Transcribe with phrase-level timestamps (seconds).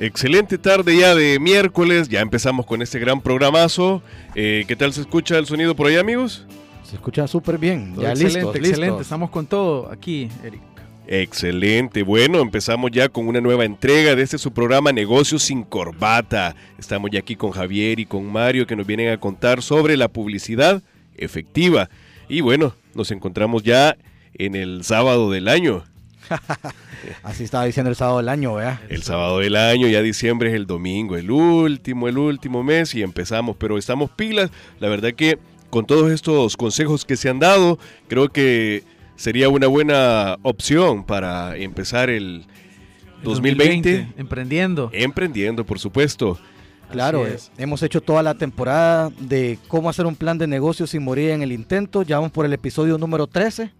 [0.00, 4.02] Excelente tarde ya de miércoles, ya empezamos con este gran programazo.
[4.34, 6.46] Eh, ¿Qué tal se escucha el sonido por ahí, amigos?
[6.84, 7.94] Se escucha súper bien.
[7.96, 9.02] Ya excelente, listos, excelente.
[9.02, 10.62] Estamos con todo aquí, Eric.
[11.06, 12.02] Excelente.
[12.02, 16.56] Bueno, empezamos ya con una nueva entrega de este su programa Negocios sin Corbata.
[16.78, 20.08] Estamos ya aquí con Javier y con Mario que nos vienen a contar sobre la
[20.08, 20.82] publicidad
[21.18, 21.90] efectiva.
[22.26, 23.98] Y bueno, nos encontramos ya
[24.32, 25.84] en el sábado del año.
[27.22, 28.80] Así estaba diciendo el sábado del año, ¿verdad?
[28.88, 33.02] El sábado del año, ya diciembre es el domingo, el último, el último mes y
[33.02, 34.50] empezamos, pero estamos pilas.
[34.78, 35.38] La verdad que
[35.70, 38.84] con todos estos consejos que se han dado, creo que
[39.16, 42.44] sería una buena opción para empezar el
[43.22, 44.14] 2020.
[44.16, 44.90] emprendiendo.
[44.92, 46.38] Emprendiendo, por supuesto.
[46.90, 47.24] Claro,
[47.56, 51.42] hemos hecho toda la temporada de cómo hacer un plan de negocio sin morir en
[51.42, 52.02] el intento.
[52.02, 53.70] Ya vamos por el episodio número 13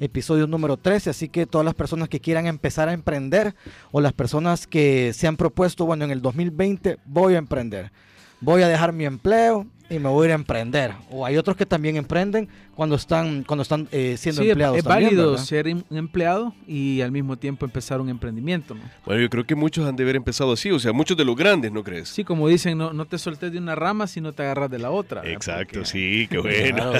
[0.00, 3.54] episodio número 13, así que todas las personas que quieran empezar a emprender
[3.92, 7.92] o las personas que se han propuesto, bueno, en el 2020 voy a emprender,
[8.40, 10.94] voy a dejar mi empleo y me voy a ir a emprender.
[11.10, 12.48] O hay otros que también emprenden
[12.80, 14.78] cuando están, cuando están eh, siendo empleados.
[14.78, 18.74] Es, válido ser un empleado y al mismo tiempo empezar un emprendimiento.
[19.04, 21.36] Bueno, yo creo que muchos han de haber empezado así, o sea, muchos de los
[21.36, 22.08] grandes, ¿no crees?
[22.08, 24.78] Sí, como dicen, no, no te soltes de una rama si no te agarras de
[24.78, 25.20] la otra.
[25.30, 26.92] Exacto, sí, qué bueno.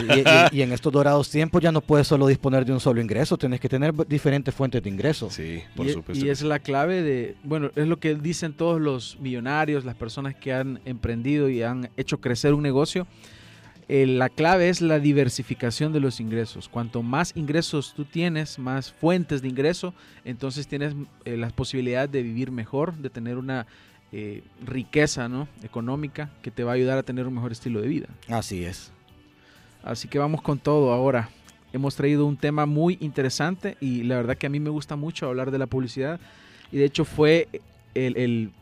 [0.52, 3.58] y, en estos dorados tiempos ya no puedes solo disponer de un solo ingreso, tienes
[3.58, 5.32] que tener diferentes fuentes de ingresos.
[5.32, 6.26] Sí, por y, supuesto.
[6.26, 10.34] Y es la clave de, bueno, es lo que dicen todos los millonarios, las personas
[10.34, 13.06] que han emprendido y han hecho crecer un negocio
[13.92, 16.68] eh, la clave es la diversificación de los ingresos.
[16.68, 22.22] Cuanto más ingresos tú tienes, más fuentes de ingreso, entonces tienes eh, las posibilidades de
[22.22, 23.66] vivir mejor, de tener una
[24.12, 25.48] eh, riqueza ¿no?
[25.64, 28.06] económica que te va a ayudar a tener un mejor estilo de vida.
[28.28, 28.92] Así es.
[29.82, 31.28] Así que vamos con todo ahora.
[31.72, 35.26] Hemos traído un tema muy interesante y la verdad que a mí me gusta mucho
[35.26, 36.20] hablar de la publicidad
[36.70, 37.48] y de hecho fue
[37.96, 38.52] el, el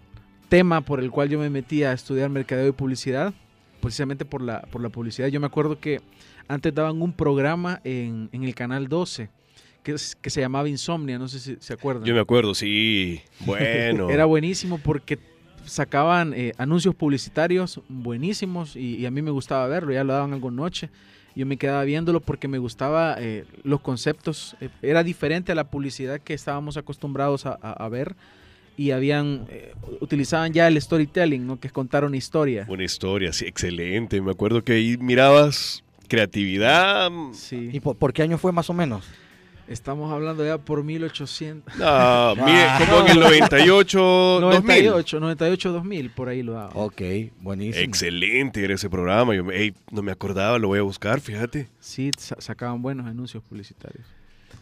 [0.49, 3.35] tema por el cual yo me metí a estudiar mercadeo y publicidad
[3.81, 5.29] precisamente por la, por la publicidad.
[5.29, 6.01] Yo me acuerdo que
[6.49, 9.29] antes daban un programa en, el canal 12
[9.83, 12.05] que, que, se llamaba Insomnia, no sé si se acuerdan.
[12.05, 13.21] Yo me acuerdo, sí.
[13.47, 14.11] Bueno.
[14.11, 15.19] Era buenísimo porque
[15.65, 20.51] sacaban eh, anuncios publicitarios buenísimos y, a mí me gustaba verlo, ya lo daban algo
[20.51, 20.91] noche.
[21.37, 24.57] Yo me quedaba viéndolo porque me gustaba eh, los conceptos.
[24.61, 28.17] Eh, era diferente a la publicidad que estábamos acostumbrados a, a ver
[28.79, 31.59] y habían eh, utilizaban ya el storytelling, ¿no?
[31.59, 32.65] que es contar una historia.
[32.69, 34.23] Una historia, sí, excelente.
[34.23, 37.11] Me acuerdo que ahí mirabas creatividad.
[37.33, 37.71] Sí.
[37.73, 39.05] ¿Y por, qué año fue más o menos?
[39.67, 41.77] Estamos hablando ya por 1800.
[41.77, 42.35] No, ah.
[42.79, 46.71] como en el 98, 98, 98, 2000, por ahí lo daba.
[46.75, 47.03] Ok,
[47.41, 47.85] buenísimo.
[47.85, 49.35] Excelente era ese programa.
[49.35, 49.43] Yo
[49.91, 51.69] no me acordaba, lo voy a buscar, fíjate.
[51.81, 54.07] Sí, sacaban buenos anuncios publicitarios.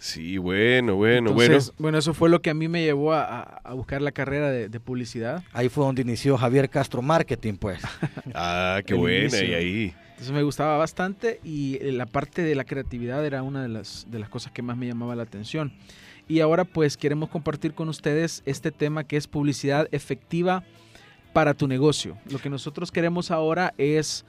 [0.07, 1.59] Sí, bueno, bueno, bueno.
[1.79, 5.43] Bueno, eso fue lo que a mí me llevó a, buscar la carrera de, publicidad.
[5.53, 7.81] Ahí fue donde inició Javier Castro Marketing, pues.
[8.35, 9.95] ah, qué buena, y ahí.
[10.11, 14.07] Entonces me gustaba bastante y eh, la parte de la creatividad era una de las,
[14.09, 15.73] de las cosas que más me llamaba la atención.
[16.29, 20.63] Y ahora pues queremos compartir con ustedes este tema que es publicidad efectiva
[21.33, 22.17] para tu negocio.
[22.31, 24.25] Lo que nosotros queremos ahora es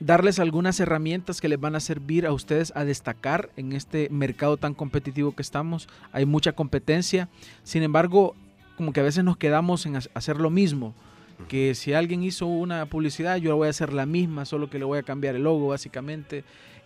[0.00, 4.56] darles algunas herramientas que les van a servir a ustedes a destacar en este mercado
[4.56, 5.88] tan competitivo que estamos.
[6.12, 7.28] Hay mucha competencia,
[7.62, 8.34] sin embargo,
[8.76, 10.94] como que a veces nos quedamos en hacer lo mismo.
[11.48, 14.84] Que si alguien hizo una publicidad, yo voy a hacer la misma, solo que le
[14.84, 16.44] voy a cambiar el logo básicamente.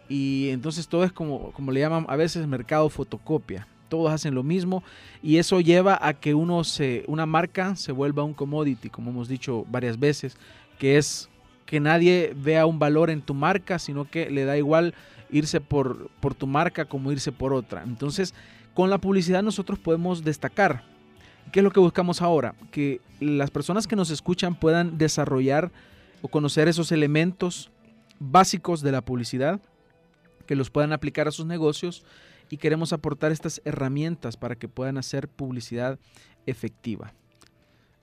[0.08, 3.66] Y entonces todo es como, como le llaman a veces mercado fotocopia.
[3.88, 4.82] Todos hacen lo mismo
[5.22, 9.28] y eso lleva a que uno se, una marca se vuelva un commodity, como hemos
[9.28, 10.38] dicho varias veces,
[10.78, 11.28] que es
[11.66, 14.94] que nadie vea un valor en tu marca, sino que le da igual
[15.30, 17.82] irse por, por tu marca como irse por otra.
[17.82, 18.34] Entonces,
[18.74, 20.84] con la publicidad nosotros podemos destacar.
[21.50, 22.54] ¿Qué es lo que buscamos ahora?
[22.70, 25.70] Que las personas que nos escuchan puedan desarrollar
[26.22, 27.70] o conocer esos elementos
[28.18, 29.60] básicos de la publicidad
[30.46, 32.04] que los puedan aplicar a sus negocios
[32.48, 35.98] y queremos aportar estas herramientas para que puedan hacer publicidad
[36.46, 37.12] efectiva.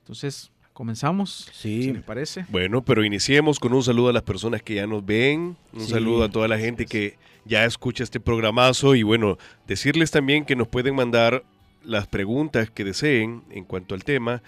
[0.00, 1.46] Entonces, comenzamos.
[1.52, 1.82] Sí.
[1.82, 2.46] Si les parece.
[2.48, 5.90] Bueno, pero iniciemos con un saludo a las personas que ya nos ven, un Sí,
[5.90, 9.36] saludo a toda la gente que ya escucha este programazo y bueno,
[9.66, 11.44] decirles también que nos pueden mandar
[11.84, 14.42] las preguntas que deseen en cuanto al tema,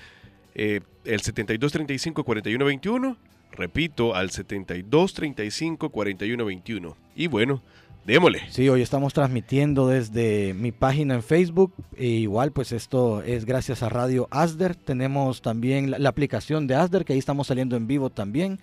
[0.55, 3.19] eh, el 7235-4121,
[3.51, 6.95] repito, al 7235-4121.
[7.15, 7.63] Y bueno,
[8.05, 8.43] démosle.
[8.51, 11.73] Sí, hoy estamos transmitiendo desde mi página en Facebook.
[11.97, 14.75] E igual, pues esto es gracias a Radio Asder.
[14.77, 18.59] Tenemos también la, la aplicación de Asder, que ahí estamos saliendo en vivo también.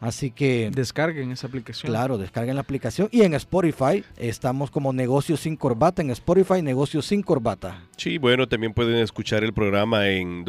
[0.00, 1.90] Así que, Descarguen esa aplicación.
[1.90, 3.08] claro, descarguen la aplicación.
[3.10, 6.02] Y en Spotify estamos como Negocios sin Corbata.
[6.02, 7.84] En Spotify, Negocios sin Corbata.
[7.96, 10.44] Sí, bueno, también pueden escuchar el programa en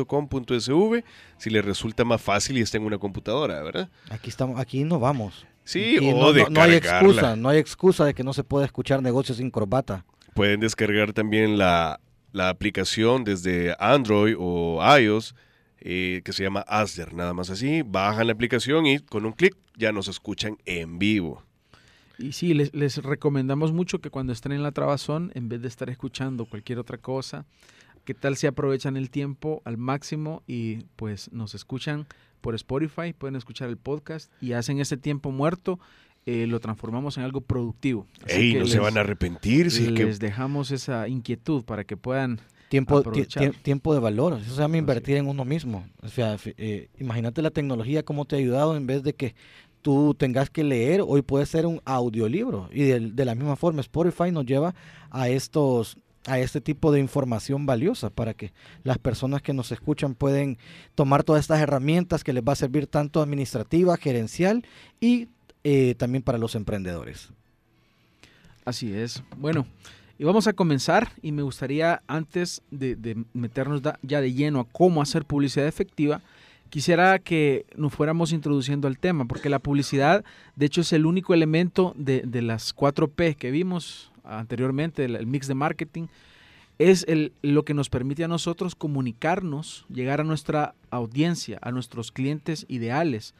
[0.00, 1.04] www.asder.com.sv
[1.36, 3.88] si les resulta más fácil y está en una computadora, ¿verdad?
[4.10, 5.46] Aquí estamos, aquí no vamos.
[5.72, 8.64] Sí, o no, no- no hay excusa, no hay excusa de que no se pueda
[8.66, 10.04] escuchar Negocios sin Corbata.
[10.34, 12.00] Pueden descargar también la,
[12.32, 15.34] la aplicación desde Android o iOS
[15.80, 17.82] eh, que se llama Asder, nada más así.
[17.82, 21.42] Bajan la aplicación y con un clic ya nos escuchan en vivo.
[22.18, 25.68] Y sí, les, les recomendamos mucho que cuando estén en la trabazón, en vez de
[25.68, 27.46] estar escuchando cualquier otra cosa,
[28.04, 32.06] ¿qué tal si aprovechan el tiempo al máximo y pues nos escuchan
[32.40, 35.78] por Spotify, pueden escuchar el podcast y hacen ese tiempo muerto,
[36.26, 38.06] eh, lo transformamos en algo productivo.
[38.24, 39.70] Así Ey, que no se les- van a arrepentir.
[39.94, 43.02] que- les dejamos esa inquietud para que puedan Tiempo,
[43.94, 45.86] de valor, eso se llama Así invertir en uno mismo.
[46.02, 49.34] O sea, eh, imagínate la tecnología cómo te ha ayudado en vez de que
[49.82, 52.68] tú tengas que leer, hoy puede ser un audiolibro.
[52.72, 54.74] Y de, de la misma forma, Spotify nos lleva
[55.10, 55.96] a estos
[56.26, 58.52] a este tipo de información valiosa para que
[58.84, 60.58] las personas que nos escuchan pueden
[60.94, 64.64] tomar todas estas herramientas que les va a servir tanto administrativa, gerencial
[65.00, 65.28] y
[65.64, 67.30] eh, también para los emprendedores.
[68.64, 69.22] Así es.
[69.36, 69.66] Bueno,
[70.18, 75.00] y vamos a comenzar y me gustaría antes de, meternos ya de lleno a cómo
[75.00, 76.20] hacer publicidad efectiva,
[76.68, 80.22] quisiera que nos fuéramos introduciendo al tema, porque la publicidad,
[80.56, 85.26] de hecho, es el único elemento de, de las 4 P que vimos anteriormente, el,
[85.26, 86.06] mix de marketing,
[86.78, 87.06] es
[87.42, 93.34] lo que nos permite a nosotros comunicarnos, llegar a nuestra audiencia, a nuestros clientes ideales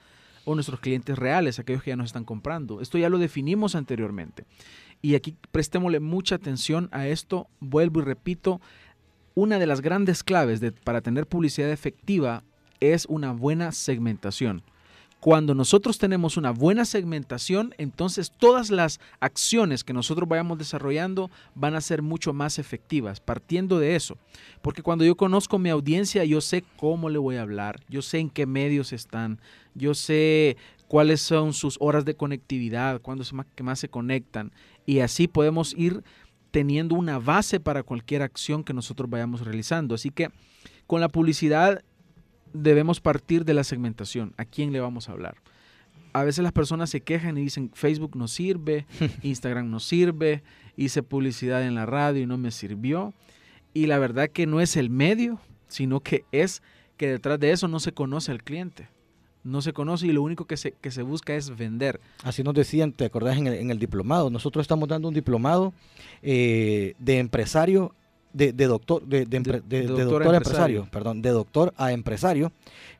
[0.44, 2.80] o nuestros clientes reales, aquellos que ya nos están comprando.
[2.80, 4.44] Esto ya lo definimos anteriormente.
[5.02, 7.48] Y aquí prestémosle mucha atención a esto.
[7.60, 8.60] Vuelvo y repito,
[9.34, 12.42] una de las grandes claves de- para tener publicidad efectiva
[12.80, 14.62] es una buena segmentación.
[15.20, 21.74] Cuando nosotros tenemos una buena segmentación, entonces todas las acciones que nosotros vayamos desarrollando van
[21.74, 24.16] a ser mucho más efectivas, partiendo de eso.
[24.62, 28.18] Porque cuando yo conozco mi audiencia, yo sé cómo le voy a hablar, yo sé
[28.18, 29.40] en qué medios están,
[29.74, 30.56] yo sé
[30.88, 34.52] cuáles son sus horas de conectividad, cuándo es más, que más se conectan.
[34.86, 36.02] Y así podemos ir
[36.50, 39.94] teniendo una base para cualquier acción que nosotros vayamos realizando.
[39.94, 40.30] Así que
[40.86, 41.84] con la publicidad
[42.52, 44.34] debemos partir de la segmentación.
[44.36, 45.36] ¿A quién le vamos a hablar?
[46.12, 48.86] A veces las personas se quejan y dicen Facebook no sirve,
[49.22, 50.42] Instagram no sirve,
[50.76, 53.14] hice publicidad en la radio y no me sirvió.
[53.72, 56.62] Y la verdad que no es el medio, sino que es
[56.96, 58.88] que detrás de eso no se conoce al cliente.
[59.42, 61.98] No se conoce y lo único que se, que se busca es vender.
[62.24, 64.28] Así nos decían, ¿te acordás en el, en el diplomado?
[64.28, 65.72] Nosotros estamos dando un diplomado
[66.20, 67.94] eh, de empresario,
[68.32, 70.36] de, de doctor, de, de doctor a doctor a empresario.
[70.36, 72.52] empresario, perdón, de doctor a empresario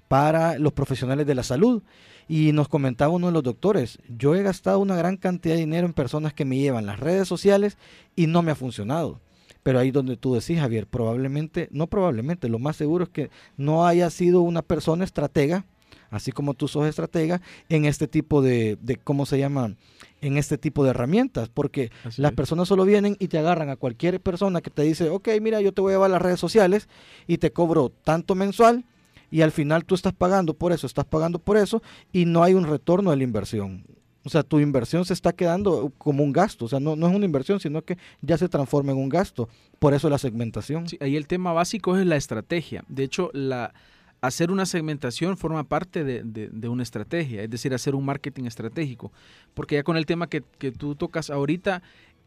[0.09, 1.83] para los profesionales de la salud.
[2.29, 5.89] Y nos comentaba uno de los doctores, yo he gastado una gran cantidad de dinero
[5.89, 7.77] en personas que me llevan las redes sociales
[8.15, 9.19] y no me ha funcionado.
[9.65, 13.85] Pero ahí donde tú decís, Javier, probablemente, no probablemente, lo más seguro es que no
[13.85, 15.65] haya sido una persona estratega,
[16.11, 19.75] así como tú sos estratega, en este tipo de, de ¿cómo se llama?
[20.21, 22.37] En este tipo de herramientas, porque Así las es.
[22.37, 25.73] personas solo vienen y te agarran a cualquier persona que te dice, ok, mira, yo
[25.73, 26.89] te voy a llevar a las redes sociales
[27.27, 28.85] y te cobro tanto mensual
[29.31, 32.55] y al final tú estás pagando por eso, estás pagando por eso y no hay
[32.55, 33.85] un retorno de la inversión.
[34.23, 37.15] O sea, tu inversión se está quedando como un gasto, o sea, no, no es
[37.15, 39.49] una inversión, sino que ya se transforma en un gasto.
[39.79, 40.87] Por eso la segmentación.
[40.89, 42.85] Sí, ahí el tema básico es la estrategia.
[42.89, 43.73] De hecho, la,
[44.21, 49.13] hacer una segmentación forma parte de, una estrategia, es decir, hacer un marketing estratégico.
[49.55, 51.83] Porque ya con el tema que, tú tocas ahorita,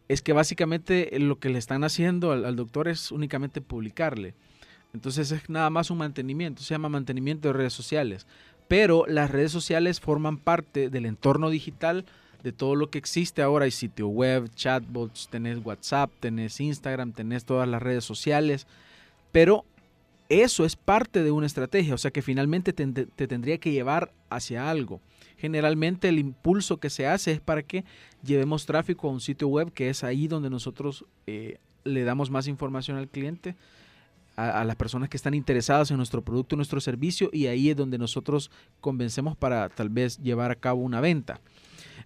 [0.07, 4.33] es que básicamente lo que le están haciendo al, al doctor es únicamente publicarle.
[4.93, 8.27] Entonces es nada más un mantenimiento, se llama mantenimiento de redes sociales.
[8.67, 12.05] Pero las redes sociales forman parte del entorno digital
[12.43, 13.65] de todo lo que existe ahora.
[13.65, 18.67] Hay sitio web, chatbots, tenés WhatsApp, tenés Instagram, tenés todas las redes sociales.
[19.31, 19.65] Pero
[20.41, 24.11] eso es parte de una estrategia, o sea que finalmente te, te tendría que llevar
[24.29, 25.01] hacia algo.
[25.37, 27.83] generalmente el impulso que se hace es para que
[28.23, 32.47] llevemos tráfico a un sitio web que es ahí donde nosotros eh, le damos más
[32.47, 33.55] información al cliente,
[34.35, 37.97] a, las personas que están interesadas en nuestro producto, nuestro servicio, y ahí es donde
[37.97, 38.49] nosotros
[38.81, 41.39] convencemos para tal vez llevar a cabo una venta.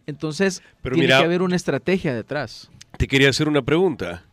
[0.06, 2.70] Entonces, tiene que haber una estrategia detrás.
[2.98, 4.26] Te quería hacer una pregunta.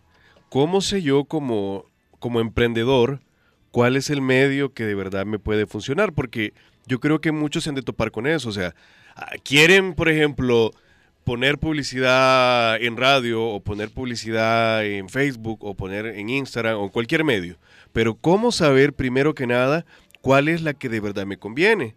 [0.48, 1.86] ¿Cómo sé yo como,
[2.18, 3.20] como emprendedor
[3.74, 6.12] cuál es el medio que de verdad me puede funcionar?
[6.12, 6.54] Porque
[6.86, 8.48] yo creo que muchos se han de topar con eso.
[8.48, 8.72] O sea,
[9.16, 10.70] ah, quieren, por ejemplo,
[11.24, 16.90] poner publicidad en radio o poner publicidad en Facebook o poner en Instagram o en
[16.90, 17.56] cualquier medio.
[17.92, 19.84] Pero ¿cómo saber primero que nada
[20.20, 21.96] cuál es la que de verdad me conviene?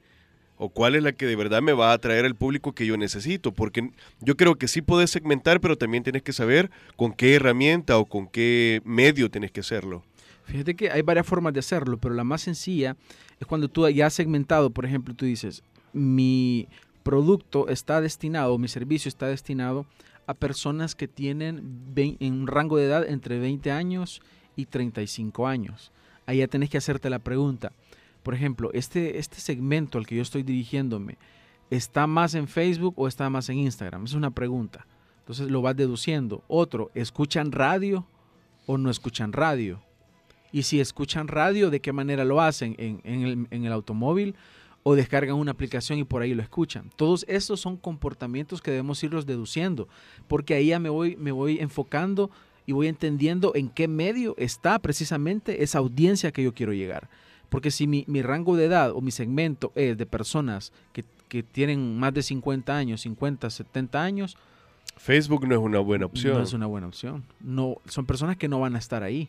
[0.60, 2.98] o cuál es la que de verdad me va a atraer al público que yo
[2.98, 3.92] necesito, porque
[4.22, 8.06] yo creo que sí puedes segmentar, pero también tienes que saber con qué herramienta o
[8.06, 10.04] con qué medio tienes que hacerlo.
[10.48, 12.96] Fíjate que hay varias formas de hacerlo, pero la más sencilla
[13.38, 15.62] es cuando tú ya has segmentado, por ejemplo, tú dices,
[15.92, 16.70] mi
[17.04, 19.86] producto está destinado, mi servicio está destinado
[20.26, 24.22] a personas que tienen en un rango de edad entre 20 años
[24.56, 25.92] y 35 años.
[26.26, 27.74] Ahí ya tenés que hacerte la pregunta,
[28.24, 31.18] por ejemplo, este, este segmento al que yo estoy dirigiéndome,
[31.70, 34.06] ¿está más en Facebook o está más en Instagram?
[34.06, 34.86] Es una pregunta.
[35.20, 36.44] Entonces lo vas deduciendo.
[36.48, 38.06] Otro, ¿escuchan radio
[38.66, 39.82] o no escuchan radio?
[40.52, 42.76] Y si escuchan radio, ¿de qué manera lo hacen?
[42.78, 44.36] ¿En, el, en el automóvil?
[44.90, 46.90] o descargan una aplicación y por ahí lo escuchan.
[46.96, 49.90] Todos esos son comportamientos que debemos irlos deduciendo,
[50.30, 52.32] porque ahí ya me voy, me voy enfocando
[52.66, 57.10] y voy entendiendo en qué medio está precisamente esa audiencia que yo quiero llegar.
[57.50, 61.04] Porque si mi, rango de edad o mi segmento es de personas que,
[61.44, 64.38] tienen más de 50 años, 50, 70 años,
[64.96, 66.38] Facebook no es una buena opción.
[66.38, 67.26] No es una buena opción.
[67.42, 69.28] No, son personas que no van a estar ahí.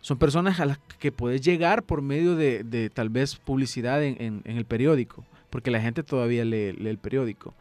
[0.00, 4.64] Son personas a las que puedes llegar por medio de, tal vez publicidad en, el
[4.64, 7.54] periódico, porque la gente todavía lee, el periódico,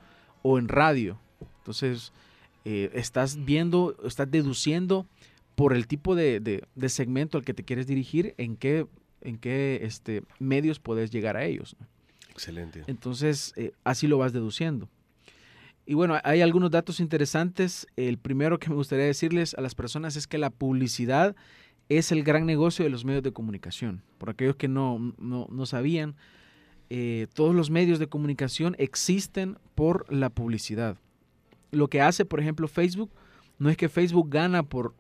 [0.43, 1.19] o en radio.
[1.59, 2.13] Entonces,
[2.65, 5.07] eh, estás viendo, estás deduciendo
[5.55, 8.85] por el tipo de, de, segmento al que te quieres dirigir en qué
[9.21, 11.75] en qué este, medios puedes llegar a ellos.
[12.29, 12.83] Excelente.
[12.87, 14.87] Entonces, eh, así lo vas deduciendo.
[15.85, 17.87] Y bueno, hay algunos datos interesantes.
[17.95, 21.35] El primero que me gustaría decirles a las personas es que la publicidad
[21.89, 24.03] es el gran negocio de los medios de comunicación.
[24.17, 26.15] Por aquellos que no, no, sabían,
[26.89, 30.97] eh, todos los medios de comunicación existen por la publicidad.
[31.71, 33.11] Lo que hace, por ejemplo, Facebook,
[33.59, 34.93] no es que Facebook gana por,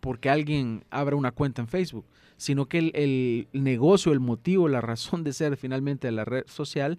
[0.00, 2.04] porque alguien abra una cuenta en Facebook,
[2.36, 6.98] sino que el, negocio, el motivo, la razón de ser finalmente de la red social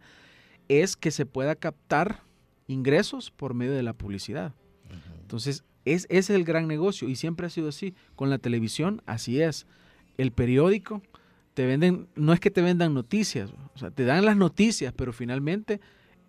[0.70, 2.22] es que se pueda captar
[2.68, 4.54] ingresos por medio de la publicidad.
[5.22, 7.96] Entonces, es, ese es el gran negocio y siempre ha sido así.
[8.16, 9.68] Con la televisión, así es.
[10.18, 11.02] El periódico,
[11.54, 15.14] te venden, no es que te vendan noticias, o sea, te dan las noticias, pero
[15.14, 15.82] finalmente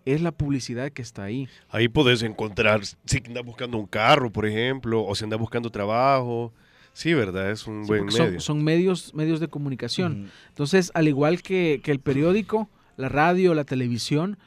[0.05, 1.47] es la publicidad que está ahí.
[1.69, 6.53] Ahí puedes encontrar, si andas buscando un carro, por ejemplo, o si andas buscando trabajo,
[6.95, 7.51] Sí, ¿verdad?
[7.51, 8.39] Es un buen medio.
[8.39, 10.31] Son, medios, medios de comunicación.
[10.47, 14.37] Entonces, al igual que, el periódico, la radio, la televisión,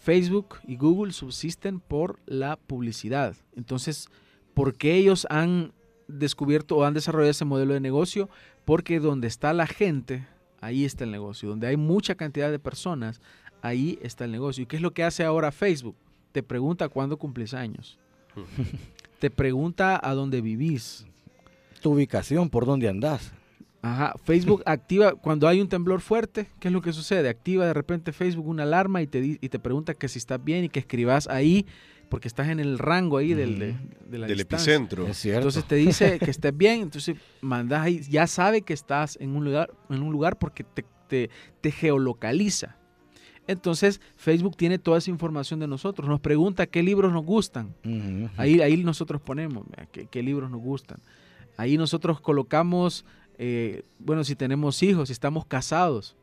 [0.00, 3.36] Facebook y Google subsisten por la publicidad.
[3.54, 4.08] Entonces,
[4.54, 5.72] ¿por qué ellos han
[6.08, 8.28] descubierto o han desarrollado ese modelo de negocio?
[8.64, 10.26] Porque donde está la gente,
[10.60, 11.48] ahí está el negocio.
[11.48, 13.20] Donde hay mucha cantidad de personas,
[13.62, 14.62] ahí está el negocio.
[14.62, 15.96] ¿Y qué es lo que hace ahora Facebook?
[16.32, 17.98] Te pregunta cuándo cumples años.
[19.18, 21.06] Te pregunta a dónde vivís
[21.80, 23.32] tu ubicación, por dónde andás.
[23.82, 27.30] Ajá, Facebook activa cuando hay un temblor fuerte, ¿qué es lo que sucede?
[27.30, 30.64] Activa de repente Facebook una alarma y te, y te pregunta que si estás bien
[30.64, 31.66] y que escribas ahí,
[32.10, 33.76] porque estás en el rango ahí del,
[34.06, 35.06] del epicentro.
[35.06, 39.44] Entonces te dice que estés bien, entonces mandas ahí, ya sabe que estás en un
[39.44, 42.76] lugar, en un lugar porque te, te, geolocaliza.
[43.46, 47.74] Entonces Facebook tiene toda esa información de nosotros, nos pregunta qué libros nos gustan.
[48.36, 50.98] ahí, ahí nosotros ponemos qué, qué libros nos gustan.
[51.56, 53.04] Ahí nosotros colocamos,
[53.38, 56.16] eh, bueno, si tenemos hijos, si estamos casados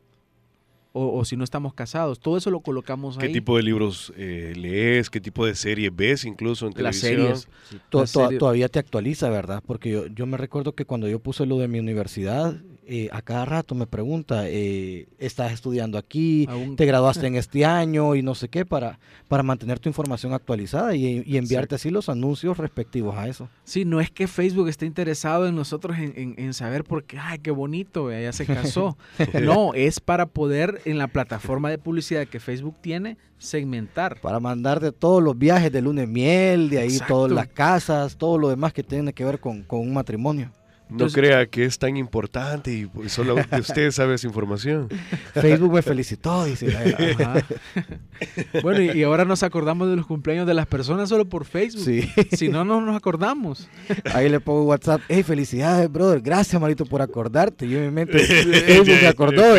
[0.92, 3.28] o, si no estamos casados, todo eso lo colocamos ahí.
[3.28, 5.10] ¿Qué tipo de libros eh, lees?
[5.10, 7.28] ¿Qué tipo de series ves incluso en televisión?
[7.30, 7.48] Las
[7.90, 8.38] series.
[8.38, 9.62] Todavía te actualiza, ¿verdad?
[9.66, 12.56] Porque yo, yo me recuerdo que cuando yo puse lo de mi universidad,
[12.90, 16.48] eh, a cada rato me pregunta, eh, ¿estás estudiando aquí?
[16.74, 18.14] ¿Te graduaste en este año?
[18.14, 22.56] Y no sé qué, para, para mantener tu información actualizada y, enviarte así los anuncios
[22.56, 23.50] respectivos a eso.
[23.64, 27.50] Sí, no es que Facebook esté interesado en nosotros en, saber por qué, ay, qué
[27.50, 28.96] bonito, ya se casó.
[29.42, 34.20] no, es para poder en la plataforma de publicidad que Facebook tiene, segmentar.
[34.20, 38.38] Para mandar de todos los viajes de lunes miel, de ahí todas las casas, todo
[38.38, 40.50] lo demás que tiene que ver con, con un matrimonio.
[40.90, 44.88] No crea que es tan importante y pues, solo usted sabe esa información.
[45.34, 46.68] Facebook me felicitó, dice.
[48.62, 51.84] bueno, y, ahora nos acordamos de los cumpleaños de las personas solo por Facebook.
[51.84, 52.08] Sí.
[52.32, 53.68] Si no, no nos acordamos.
[54.14, 55.02] Ahí le pongo WhatsApp.
[55.08, 56.20] Hey, felicidades, brother.
[56.20, 57.68] Gracias, Marito, por acordarte.
[57.68, 59.54] Yo en mi mente Facebook me acordó,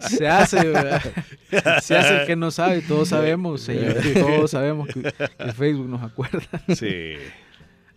[0.00, 1.02] Se hace, ¿verdad?
[1.80, 2.82] Se hace el que no sabe.
[2.82, 3.96] Todos sabemos, señor.
[4.14, 6.42] Todos sabemos que, que Facebook nos acuerda.
[6.74, 7.14] Sí.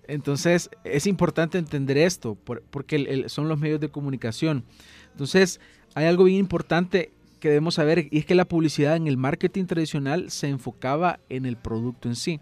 [0.10, 4.64] Entonces es importante entender esto porque son los medios de comunicación.
[5.12, 5.60] Entonces
[5.94, 9.66] hay algo bien importante que debemos saber y es que la publicidad en el marketing
[9.66, 12.40] tradicional se enfocaba en el producto en sí.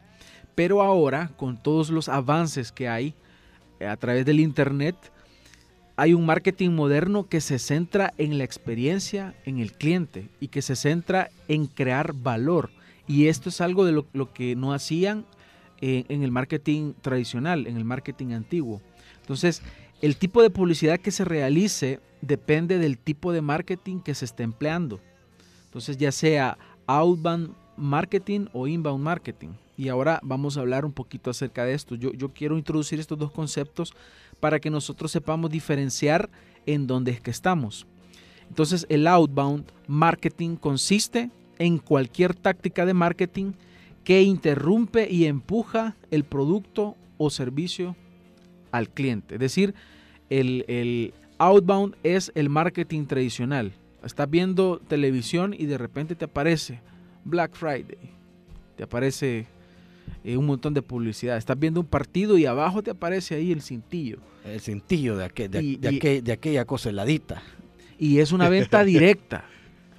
[0.55, 3.13] Pero ahora con todos los avances que hay
[3.81, 4.95] eh, a través del Internet,
[5.97, 10.61] hay un marketing moderno que se centra en la experiencia, en el cliente y que
[10.61, 12.69] se centra en crear valor.
[13.07, 15.25] Y esto es algo de lo, lo que no hacían
[15.81, 18.81] en, el marketing tradicional, en el marketing antiguo.
[19.21, 19.61] Entonces,
[20.01, 24.43] el tipo de publicidad que se realice depende del tipo de marketing que se esté
[24.43, 24.99] empleando.
[25.65, 26.57] Entonces, ya sea
[26.87, 29.49] outbound marketing o inbound marketing.
[29.75, 31.95] Y ahora vamos a hablar un poquito acerca de esto.
[31.95, 33.93] Yo, yo quiero introducir estos dos conceptos
[34.39, 36.29] para que nosotros sepamos diferenciar
[36.65, 37.85] en dónde es que estamos.
[38.49, 41.29] Entonces, el outbound marketing consiste
[41.59, 43.53] en cualquier táctica de marketing
[44.07, 47.97] que interrumpe y empuja el producto o servicio
[48.71, 49.35] al cliente.
[49.35, 49.75] Es decir,
[50.29, 53.73] el, outbound es el marketing tradicional.
[54.05, 56.79] Estás viendo televisión y de repente te aparece
[57.25, 57.97] Black Friday,
[58.77, 59.45] te aparece
[60.23, 61.35] eh, un montón de publicidad.
[61.35, 64.19] Estás viendo un partido y abajo te aparece ahí el cintillo.
[64.45, 67.43] El cintillo de, de, de aquella cosa heladita.
[67.99, 69.43] Y es una venta directa.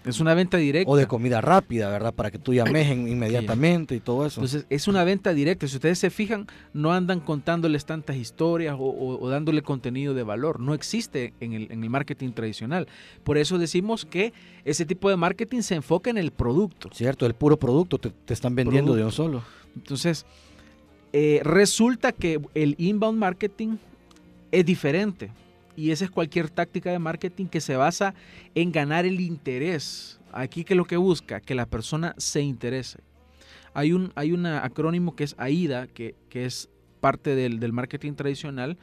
[0.05, 0.91] Es una venta directa.
[0.91, 2.15] O de comida rápida, ¿verdad?
[2.15, 4.41] Para que tú llames inmediatamente y todo eso.
[4.41, 5.67] Entonces, es una venta directa.
[5.67, 10.61] Si ustedes se fijan, no andan contándoles tantas historias o, dándole contenido de valor.
[10.61, 12.87] No existe en el, marketing tradicional.
[13.25, 14.33] Por eso decimos que
[14.65, 16.91] ese tipo de marketing se enfoca en el producto.
[16.93, 19.43] Cierto, el puro producto te, están vendiendo de un solo.
[19.75, 20.27] Entonces,
[21.13, 23.77] eh, resulta que el inbound marketing
[24.51, 25.31] es diferente
[25.79, 28.13] y esa es cualquier táctica de marketing que se basa
[28.57, 30.19] en ganar el interés.
[30.33, 32.99] Aquí que lo que busca, que la persona se interese.
[33.75, 38.77] Hay un, hay un acrónimo que es AIDA, que, es parte del, marketing tradicional,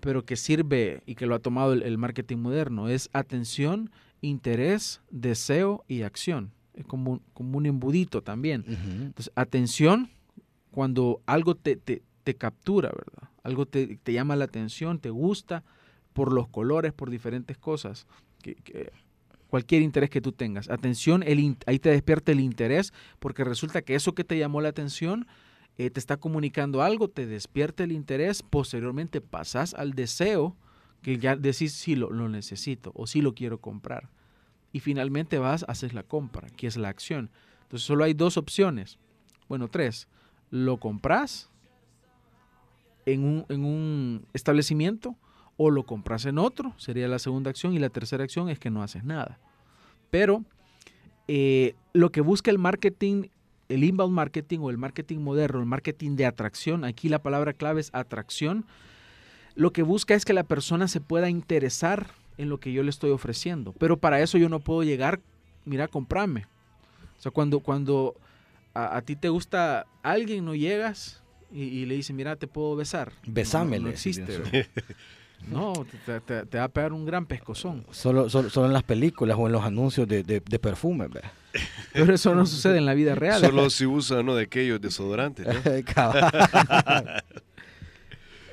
[0.00, 2.88] pero que sirve y que lo ha tomado el, marketing moderno.
[2.88, 6.50] Es atención, interés, deseo y acción.
[6.74, 8.64] Es como un, como un embudito también.
[8.66, 10.10] Entonces, atención,
[10.72, 12.02] cuando algo te,
[12.36, 13.30] captura, ¿verdad?
[13.44, 15.62] Algo te, te, llama la atención, te gusta,
[16.14, 18.06] por los colores, por diferentes cosas.
[19.48, 20.70] Cualquier interés que tú tengas.
[20.70, 24.70] Atención, el, ahí te despierta el interés porque resulta que eso que te llamó la
[24.70, 25.26] atención
[25.76, 30.56] eh, te está comunicando algo, te despierta el interés, posteriormente pasas al deseo
[31.02, 34.08] que ya decís sí lo, necesito o sí lo quiero comprar.
[34.72, 37.30] Y finalmente vas, haces la compra, que es la acción.
[37.62, 38.98] Entonces solo hay dos opciones.
[39.48, 40.08] Bueno, tres.
[40.50, 41.50] Lo compras
[43.04, 45.16] en un establecimiento
[45.56, 48.70] o lo compras en otro, sería la segunda acción, y la tercera acción es que
[48.70, 49.38] no haces nada.
[50.10, 50.44] Pero
[51.28, 53.28] eh, lo que busca el marketing,
[53.68, 57.80] el inbound marketing o el marketing moderno, el marketing de atracción, aquí la palabra clave
[57.80, 58.64] es atracción,
[59.54, 62.90] lo que busca es que la persona se pueda interesar en lo que yo le
[62.90, 63.72] estoy ofreciendo.
[63.78, 65.20] Pero para eso yo no puedo llegar,
[65.64, 66.46] mira, comprame.
[67.18, 68.16] O sea, cuando, cuando
[68.74, 73.12] a, ti te gusta alguien, no llegas y, le dices, mira, te puedo besar.
[73.26, 73.78] Besame.
[73.78, 74.68] No, existe.
[75.50, 75.72] No,
[76.26, 77.84] te, va a pegar un gran pescozón.
[77.90, 81.08] Solo, solo, en las películas o en los anuncios de, de, perfume,
[81.92, 83.40] Pero eso no sucede en la vida real.
[83.40, 85.46] Solo si usa uno de aquellos desodorantes.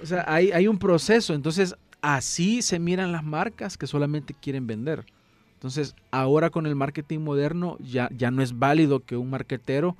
[0.03, 1.33] o sea, hay, hay un proceso.
[1.33, 5.05] Entonces, así se miran las marcas que solamente quieren vender.
[5.53, 9.95] Entonces, ahora con el marketing moderno ya, ya no es válido que un marketero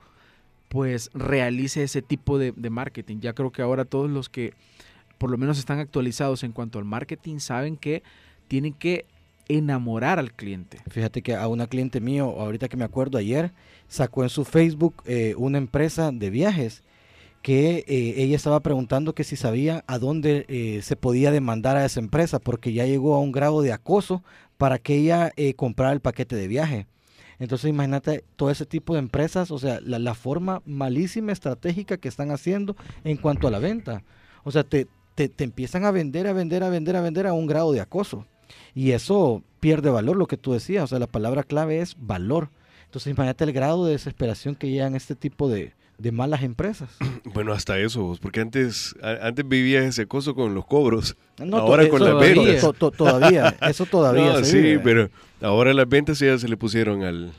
[0.69, 3.19] pues realice ese tipo de, de marketing.
[3.19, 4.54] Ya creo que ahora todos los que
[5.22, 8.02] por lo menos están actualizados en cuanto al marketing, saben que
[8.48, 9.06] tienen que
[9.50, 10.80] enamorar al cliente.
[10.90, 13.52] Fíjate que a una cliente mío, ahorita que me acuerdo ayer,
[13.88, 16.82] sacó en su Facebook eh, una empresa de viajes
[17.44, 21.86] que eh, ella estaba preguntando que si sabía a dónde eh, se podía demandar a
[21.86, 24.24] esa empresa, porque ya llegó a un grado de acoso
[24.58, 26.88] para que ella comprara el paquete de viaje.
[27.38, 32.08] Entonces imagínate todo ese tipo de empresas, o sea, la, la, forma malísima estratégica que
[32.08, 34.04] están haciendo en cuanto a la venta.
[34.44, 37.47] O sea, te, te, empiezan a vender, a vender, a vender, a vender a un
[37.47, 38.26] grado de acoso.
[38.74, 40.84] Y eso pierde valor, lo que tú decías.
[40.84, 42.50] O sea, la palabra clave es valor.
[42.86, 46.89] Entonces, imagínate el grado de desesperación que llegan este tipo de, de malas empresas.
[47.34, 51.15] Bueno, hasta eso, porque antes, antes vivías ese coso con los cobros.
[51.38, 52.60] No, ahora con las ventas.
[52.60, 54.24] to- to- todavía, eso todavía.
[54.34, 54.80] No, se sí, vive.
[54.80, 55.10] pero
[55.41, 57.32] ahora las ventas ya se le pusieron al...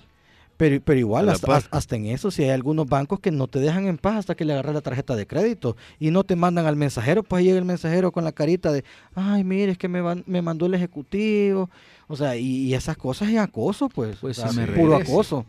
[0.63, 3.87] Pero, pero igual, hasta, hasta- en eso, si hay algunos bancos que no te dejan
[3.87, 6.77] en paz hasta que le agarras la tarjeta de crédito y no te mandan al
[6.77, 8.85] mensajero, pues ahí llega el mensajero con la carita de,
[9.17, 11.69] ay, mire, es que me, van- me mandó el ejecutivo.
[12.09, 14.19] O sea, y, y esas cosas es acoso, pues.
[14.21, 15.47] Pues O sea, si me puro acoso.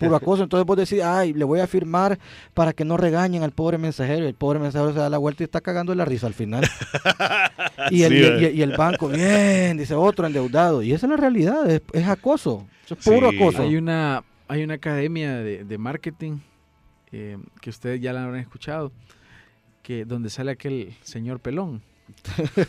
[0.00, 0.42] Puro acoso.
[0.44, 2.18] Entonces vos decís, ay, le voy a firmar
[2.54, 4.24] para que no regañen al pobre mensajero.
[4.24, 6.64] Y el pobre mensajero se da la vuelta y está cagando la risa al final.
[7.90, 10.82] y, el, Sí, y el- y el- y el banco, bien, dice otro endeudado.
[10.82, 12.66] Y esa es la realidad, es, es acoso.
[12.84, 13.36] Eso es puro Sí.
[13.36, 13.62] acoso.
[13.62, 16.38] Hay una, hay una academia de, de marketing
[17.12, 18.92] eh, que ustedes ya la habrán escuchado,
[19.82, 21.82] que donde sale aquel señor pelón.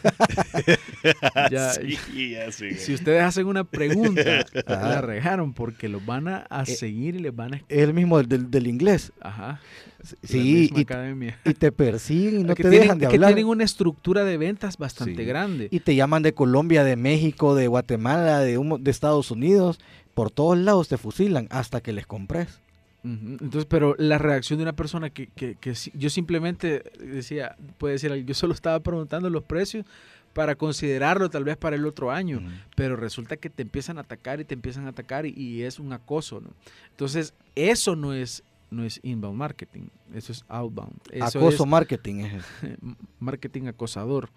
[1.51, 2.75] Ya- Sí, ya sé.
[2.75, 4.21] Si ustedes hacen una pregunta,
[4.67, 4.89] Ajá.
[4.89, 7.57] la regaron porque los van a, a Eh, seguir y les van a...
[7.57, 9.11] Es el mismo del, inglés.
[9.21, 9.59] Ajá.
[9.99, 11.39] la Sí, misma y, academia.
[11.45, 13.29] y te persiguen y no que te tienen, dejan de que hablar.
[13.33, 15.25] tienen una estructura de ventas bastante Sí.
[15.25, 15.67] grande.
[15.71, 19.79] Y te llaman de Colombia, de México, de Guatemala, de, un de Estados Unidos.
[20.17, 22.59] Por todos lados te fusilan hasta que les compres.
[23.03, 28.11] Entonces, pero la reacción de una persona que, que, que yo simplemente decía, puede decir,
[28.25, 29.85] yo solo estaba preguntando los precios
[30.33, 32.41] para considerarlo tal vez para el otro año,
[32.75, 35.77] pero resulta que te empiezan a atacar y te empiezan a atacar y, y es
[35.77, 36.49] un acoso, ¿no?
[36.89, 40.95] Entonces, eso no es no es inbound marketing, eso es outbound.
[41.11, 42.43] Eso Acoso es marketing es
[43.19, 44.29] marketing acosador.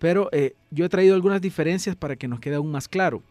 [0.00, 3.22] Pero eh, yo he traído algunas diferencias para que nos quede aún más claro.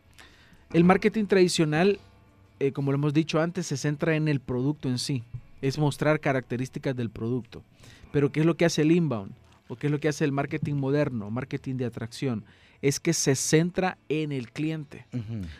[0.74, 2.00] El marketing tradicional,
[2.60, 5.24] eh, como lo hemos dicho antes, se centra en el producto en sí.
[5.62, 7.64] Es mostrar características del producto.
[8.12, 9.32] Pero ¿qué es lo que hace el inbound?
[9.70, 12.44] ¿O qué es lo que hace el marketing moderno, marketing de atracción?
[12.82, 15.08] Es que se centra en el cliente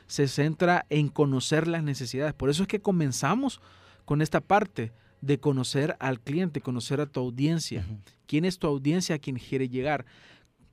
[0.06, 2.34] se centra en conocer las necesidades.
[2.34, 3.60] Por eso es que comenzamos
[4.06, 4.92] con esta parte
[5.22, 7.86] de conocer al cliente, conocer a tu audiencia.
[8.28, 10.06] ¿Quién es tu audiencia a quien quiere llegar?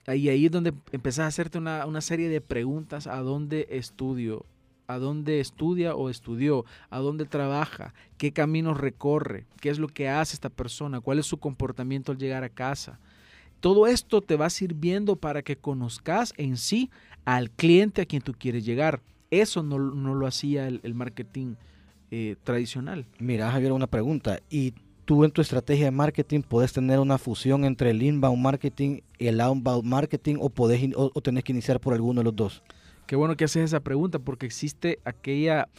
[0.07, 3.07] Y ahí es donde empezás a hacerte una, una serie de preguntas.
[3.07, 4.45] ¿A dónde estudio?
[4.87, 6.65] ¿A dónde estudia o estudió?
[6.91, 7.93] ¿A dónde trabaja?
[8.17, 9.45] ¿Qué caminos recorre?
[9.59, 11.01] ¿Qué es lo que hace esta persona?
[11.01, 12.99] ¿Cuál es su comportamiento al llegar a casa?
[13.61, 16.91] Todo esto te va sirviendo para que conozcas en sí
[17.23, 19.01] al cliente a quien tú quieres llegar.
[19.31, 21.55] Eso no, no lo hacía el, marketing
[22.11, 23.07] eh, tradicional.
[23.17, 24.39] Mira, Javier, una pregunta.
[24.51, 29.01] ¿Y tú en tu estrategia de marketing puedes tener una fusión entre el inbound marketing
[29.19, 32.25] y el outbound marketing o, podés in- o, o tenés que iniciar por alguno de
[32.25, 32.63] los dos?
[33.07, 35.69] Qué bueno que haces esa pregunta porque existe aquella,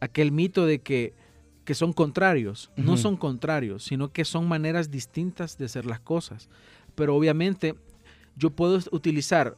[0.00, 1.14] aquel mito de que,
[1.64, 2.70] que son contrarios.
[2.76, 6.48] No son contrarios, sino que son maneras distintas de hacer las cosas.
[6.94, 7.74] Pero obviamente
[8.36, 9.54] yo puedo utilizar,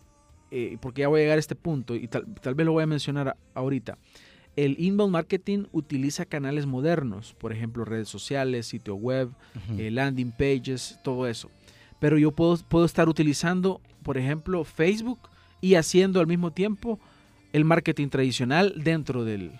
[0.52, 2.84] eh, porque ya voy a llegar a este punto y tal, tal vez lo voy
[2.84, 3.98] a mencionar a- ahorita.
[4.56, 9.30] El inbound marketing utiliza canales modernos, por ejemplo, redes sociales, sitio web,
[9.76, 11.50] eh, landing pages, todo eso.
[12.00, 15.18] Pero yo puedo, puedo estar utilizando, por ejemplo, Facebook
[15.60, 16.98] y haciendo al mismo tiempo
[17.52, 19.52] el marketing tradicional dentro del,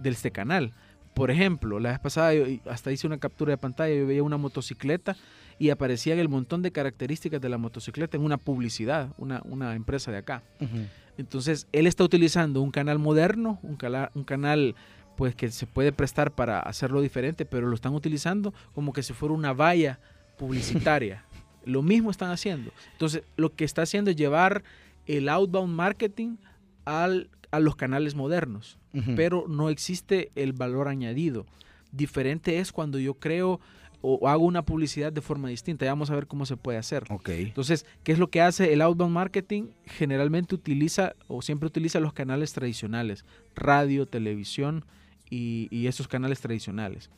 [0.00, 0.72] de este canal.
[1.14, 4.36] Por ejemplo, la vez pasada yo hasta hice una captura de pantalla, yo veía una
[4.36, 5.16] motocicleta
[5.58, 10.10] y aparecían el montón de características de la motocicleta en una publicidad, una, una empresa
[10.10, 10.42] de acá.
[10.60, 10.86] Ujú.
[11.18, 14.74] Entonces, él está utilizando un canal moderno, un, cala- un canal
[15.16, 19.12] pues que se puede prestar para hacerlo diferente, pero lo están utilizando como que si
[19.12, 20.00] fuera una valla
[20.38, 21.24] publicitaria.
[21.64, 22.72] lo mismo están haciendo.
[22.92, 24.64] Entonces, lo que está haciendo es llevar
[25.06, 26.36] el outbound marketing
[26.84, 28.78] al, a los canales modernos,
[29.16, 31.46] pero no existe el valor añadido.
[31.92, 33.60] Diferente es cuando yo creo
[34.06, 35.86] o, hago una publicidad de forma distinta.
[35.86, 37.04] Ya vamos a ver cómo se puede hacer.
[37.08, 37.30] Ok.
[37.30, 39.68] Entonces, ¿qué es lo que hace el outbound marketing?
[39.86, 44.84] Generalmente utiliza o siempre utiliza los canales tradicionales, radio, televisión
[45.30, 47.08] y, y esos canales tradicionales.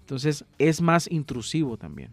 [0.00, 2.10] Entonces, es más intrusivo también.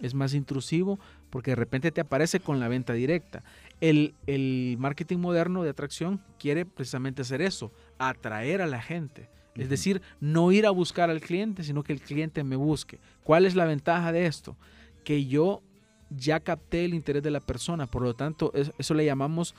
[0.00, 3.44] Es más intrusivo porque de repente te aparece con la venta directa.
[3.80, 9.28] El, el marketing moderno de atracción quiere precisamente hacer eso, atraer a la gente.
[9.56, 12.98] Es decir, no ir a buscar al cliente, sino que el cliente me busque.
[13.22, 14.56] ¿Cuál es la ventaja de esto?
[15.04, 15.62] Que yo
[16.10, 19.54] ya capté el interés de la persona, por lo tanto, es- eso le llamamos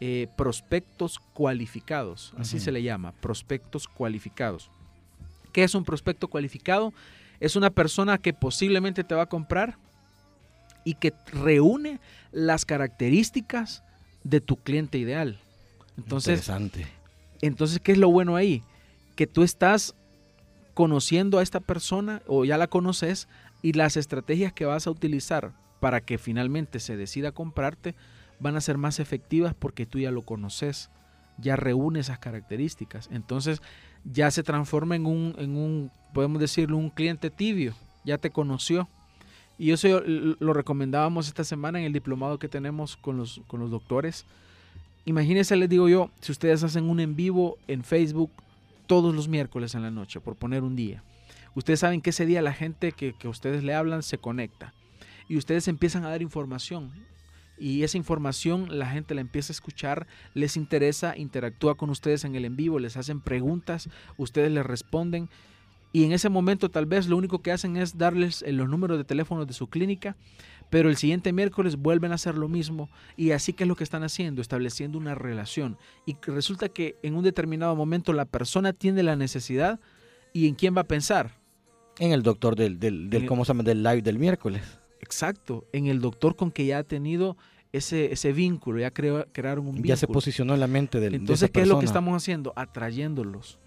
[0.00, 4.68] eh, prospectos cualificados, así se le llama, prospectos cualificados.
[5.54, 6.92] ¿Qué es un prospecto cualificado?
[7.40, 9.78] Es una persona que posiblemente te va a comprar
[10.84, 11.98] y que reúne
[12.30, 13.82] las características
[14.22, 15.38] de tu cliente ideal.
[15.96, 16.86] Entonces, Interesante.
[17.40, 18.62] entonces, ¿qué es lo bueno ahí?
[19.16, 19.96] Que tú estás
[20.74, 23.28] conociendo a esta persona o ya la conoces
[23.62, 27.94] y las estrategias que vas a utilizar para que finalmente se decida comprarte
[28.40, 30.90] van a ser más efectivas porque tú ya lo conoces,
[31.38, 33.08] ya reúne esas características.
[33.10, 33.62] Entonces
[34.04, 37.74] ya se transforma en un, en un podemos decirlo, un cliente tibio,
[38.04, 38.88] ya te conoció.
[39.58, 43.70] Y eso lo recomendábamos esta semana en el diplomado que tenemos con los, con los
[43.70, 44.26] doctores.
[45.06, 48.30] Imagínense, les digo yo, si ustedes hacen un en vivo en Facebook
[48.86, 51.02] todos los miércoles en la noche, por poner un día.
[51.54, 54.74] Ustedes saben que ese día la gente que, que ustedes le hablan se conecta.
[55.28, 56.92] Y ustedes empiezan a dar información
[57.58, 62.36] y esa información la gente la empieza a escuchar, les interesa, interactúa con ustedes en
[62.36, 65.30] el en vivo, les hacen preguntas, ustedes les responden
[65.92, 69.04] y en ese momento tal vez lo único que hacen es darles los números de
[69.04, 70.16] teléfono de su clínica,
[70.70, 73.84] pero el siguiente miércoles vuelven a hacer lo mismo y así que es lo que
[73.84, 79.02] están haciendo, estableciendo una relación y resulta que en un determinado momento la persona tiene
[79.02, 79.80] la necesidad
[80.32, 81.38] y en quién va a pensar.
[81.98, 83.62] En el doctor del, del, del ¿cómo se llama?
[83.62, 84.62] del live del miércoles.
[85.00, 87.36] Exacto, en el doctor con que ya ha tenido
[87.72, 89.88] ese, ese vínculo, ya crearon un vínculo.
[89.88, 92.52] Ya se posicionó en la mente del Entonces, ¿qué es lo que estamos haciendo?
[92.56, 93.58] Atrayéndolos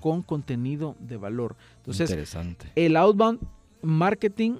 [0.00, 1.56] con contenido de valor.
[1.78, 2.66] Entonces, Interesante.
[2.74, 3.40] el outbound
[3.82, 4.56] marketing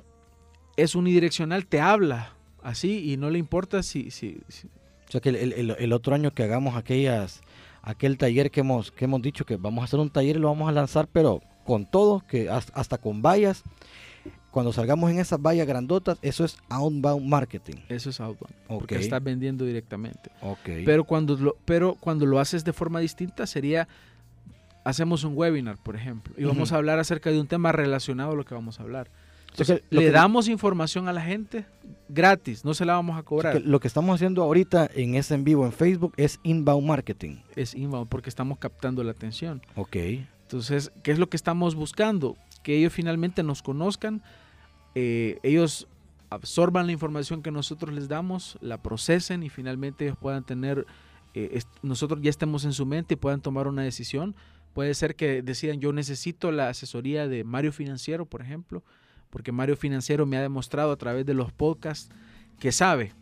[0.76, 4.10] es unidireccional, te habla así y no le importa si...
[4.10, 4.40] si,
[5.08, 7.42] O sea que el, otro año que hagamos aquellas,
[7.82, 10.48] aquel taller que hemos, que hemos dicho que vamos a hacer un taller y lo
[10.48, 13.64] vamos a lanzar, pero con todo, que hasta con vallas
[14.52, 17.76] cuando salgamos en esas vallas grandotas, eso es outbound marketing.
[17.88, 18.54] Eso es outbound.
[18.68, 20.30] Porque estás vendiendo directamente.
[20.42, 20.84] Okay.
[20.84, 23.88] Pero cuando lo, pero cuando lo haces de forma distinta sería
[24.84, 28.34] hacemos un webinar, por ejemplo, y vamos a hablar acerca de un tema relacionado a
[28.34, 29.08] lo que vamos a hablar.
[29.52, 31.66] Entonces, le damos información a la gente
[32.08, 33.60] gratis, no se la vamos a cobrar.
[33.62, 37.36] lo que estamos haciendo ahorita en ese en vivo en Facebook es inbound marketing.
[37.54, 39.62] Es inbound porque estamos captando la atención.
[39.76, 39.96] Ok.
[40.42, 42.36] Entonces, ¿qué es lo que estamos buscando?
[42.62, 44.22] Que ellos finalmente nos conozcan,
[44.94, 45.88] eh, ellos
[46.28, 50.86] absorban la información que nosotros les damos, la procesen y finalmente ellos puedan tener,
[51.34, 54.34] eh, nosotros ya estemos en su mente y puedan tomar una decisión.
[54.74, 58.82] Puede ser que decidan, yo necesito la asesoría de Mario Financiero, por ejemplo,
[59.32, 62.10] porque Mario Financiero me ha demostrado a través de los podcasts
[62.60, 63.12] que sabe.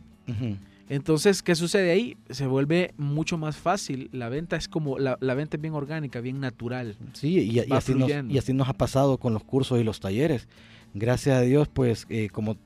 [0.89, 2.17] Entonces, ¿qué sucede ahí?
[2.29, 4.11] Se vuelve mucho más fácil.
[4.13, 6.97] La venta es como, la, venta es bien orgánica, bien natural.
[7.15, 10.49] Sí, y, así nos, y, así nos, ha pasado con los cursos y los talleres
[10.95, 12.57] gracias a Dios, pues eh, como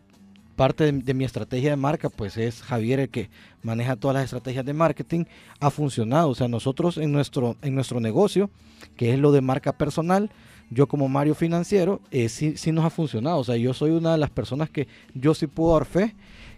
[0.56, 3.28] parte de, mi estrategia de marca, pues es Javier el que
[3.62, 5.24] maneja todas las estrategias de marketing,
[5.60, 6.28] ha funcionado.
[6.28, 8.50] O sea, nosotros en nuestro, en nuestro negocio,
[8.96, 10.30] que es lo de marca personal,
[10.70, 13.38] yo como Mario Financiero, eh, sí, sí nos ha funcionado.
[13.38, 16.14] O sea, yo soy una de las personas que yo sí puedo dar fe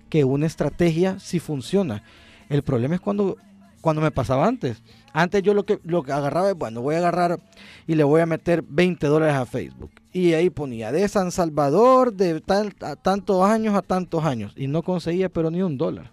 [0.08, 2.02] que una estrategia sí funciona.
[2.48, 3.36] El problema es cuando,
[3.80, 4.82] cuando me pasaba antes.
[5.12, 7.40] Antes yo lo que, lo que agarraba es, bueno, voy a agarrar
[7.86, 9.90] y le voy a meter 20 dólares a Facebook.
[10.12, 14.52] Y ahí ponía de San Salvador de tantos años a tantos años.
[14.56, 16.12] Y no conseguía, pero ni un dólar.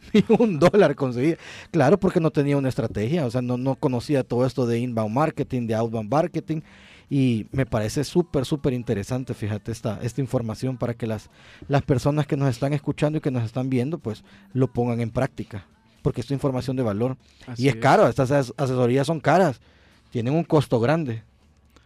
[0.14, 1.36] Ni un dólar conseguía.
[1.70, 3.26] Claro, porque no tenía una estrategia.
[3.26, 6.62] O sea, no, no conocía todo esto de inbound marketing, de outbound marketing.
[7.10, 11.28] Y me parece súper, súper interesante, fíjate, esta, esta información para que las,
[11.66, 15.10] las personas que nos están escuchando y que nos están viendo, pues lo pongan en
[15.10, 15.66] práctica
[16.02, 17.16] porque es información de valor.
[17.56, 19.60] y es, caro, estas asesorías son caras,
[20.10, 21.22] tienen un costo grande.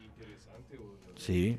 [0.00, 0.78] Interesante.
[1.16, 1.58] Sí.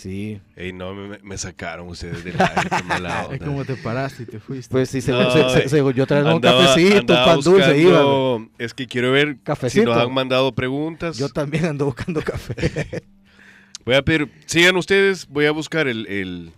[0.00, 0.40] Sí.
[0.56, 4.72] Ey, no, me, sacaron ustedes de la mala Es como te paraste y te fuiste.
[4.72, 8.38] Pues sí, según, yo traía un cafecito, pan dulce, iba.
[8.56, 9.36] Es que quiero ver
[9.68, 11.18] si nos han mandado preguntas.
[11.18, 13.02] Yo también ando buscando café.
[13.84, 16.50] voy a pedir, sigan ustedes, voy a buscar el,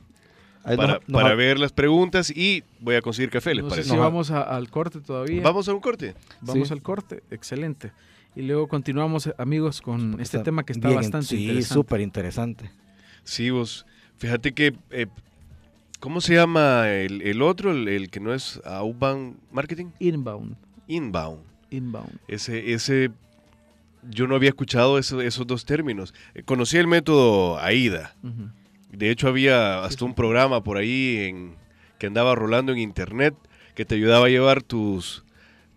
[1.11, 3.91] para, ver las preguntas y voy a conseguir café, ¿les parece?
[3.91, 5.43] si vamos al corte todavía.
[5.43, 6.15] ¿Vamos a un corte?
[6.43, 7.91] Vamos al corte, excelente.
[8.37, 11.63] Y luego continuamos, amigos, con este tema que está bastante interesante.
[11.65, 12.71] Sí, súper interesante.
[13.25, 13.87] Sí, vos,
[14.19, 15.07] fíjate que, eh,
[16.01, 19.87] ¿cómo se llama el, otro, el, que no es outbound marketing?
[19.99, 20.57] Inbound.
[20.89, 21.43] Inbound.
[21.71, 22.19] Inbound.
[22.29, 23.11] Ese, ese,
[24.11, 26.15] yo no había escuchado esos dos términos.
[26.35, 28.15] Eh, conocí el método AIDA.
[28.91, 31.57] De hecho, había hasta un programa por ahí en,
[31.99, 33.35] que andaba rolando en internet
[33.75, 35.25] que te ayudaba a llevar tus,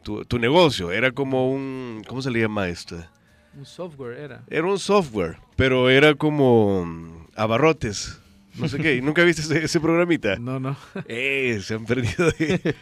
[0.03, 0.91] tu, negocio.
[0.91, 2.03] Era como un.
[2.07, 2.97] ¿Cómo se le llama esto?
[3.57, 4.43] Un software era.
[4.49, 8.19] Era un software, pero era como abarrotes.
[8.55, 9.01] No sé qué.
[9.01, 10.37] ¿Nunca viste ese, programita?
[10.37, 10.77] No, no.
[11.07, 12.75] Eh, se han perdido de,